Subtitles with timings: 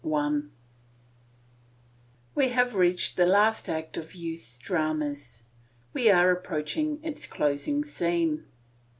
[0.03, 0.49] BOOK V
[2.33, 5.13] We have reached the last act of youth's drama;
[5.93, 8.45] we are approaching its closing scene.